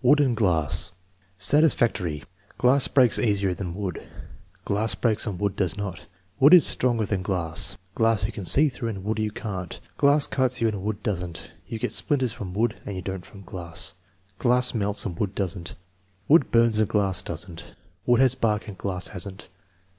Wood 0.00 0.20
and 0.20 0.34
glass 0.34 0.92
Satisfactory. 1.36 2.24
"Glass 2.56 2.88
breaks 2.88 3.18
easier 3.18 3.52
than 3.52 3.74
wood." 3.74 4.02
"Glass 4.64 4.94
breaks 4.94 5.26
and 5.26 5.38
wood 5.38 5.54
does 5.54 5.76
not." 5.76 6.06
"Wood 6.40 6.54
is 6.54 6.66
stronger 6.66 7.04
than 7.04 7.20
glass." 7.20 7.76
"Glass 7.94 8.24
you 8.24 8.32
can 8.32 8.46
see 8.46 8.70
through 8.70 8.88
and 8.88 9.04
wood 9.04 9.18
you 9.18 9.30
can't." 9.30 9.78
"Glass 9.98 10.26
cuts 10.28 10.62
you 10.62 10.68
and 10.68 10.82
wood 10.82 11.02
does 11.02 11.22
n't." 11.22 11.50
"You 11.66 11.78
get 11.78 11.92
splinters 11.92 12.32
from 12.32 12.54
wood 12.54 12.80
and 12.86 12.96
you 12.96 13.02
don't 13.02 13.26
from 13.26 13.42
glass." 13.42 13.92
"Glass 14.38 14.72
melts 14.72 15.04
and 15.04 15.18
wood 15.18 15.34
does 15.34 15.58
n't." 15.58 15.74
"Wood 16.26 16.50
burns 16.50 16.78
and 16.78 16.88
glass 16.88 17.20
does 17.20 17.46
n't." 17.46 17.74
"Wood 18.06 18.22
has 18.22 18.34
bark 18.34 18.68
and 18.68 18.78
glass 18.78 19.08
has 19.08 19.28
n't." 19.28 19.50